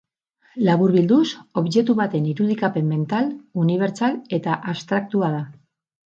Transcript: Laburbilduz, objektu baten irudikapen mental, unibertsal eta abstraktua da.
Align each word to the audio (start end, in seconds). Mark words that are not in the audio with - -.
Laburbilduz, 0.67 1.25
objektu 1.61 1.95
baten 1.99 2.25
irudikapen 2.31 2.87
mental, 2.93 3.27
unibertsal 3.65 4.17
eta 4.39 4.55
abstraktua 4.73 5.29
da. 5.35 5.43